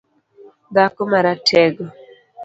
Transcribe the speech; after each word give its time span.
Dhako 0.73 1.01
maratego 1.11 1.83